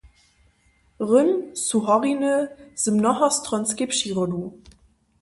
Rhön 1.07 1.31
su 1.65 1.77
horiny 1.85 2.47
z 2.75 2.87
mnohostronskej 2.89 3.87
přirodu. 3.87 4.53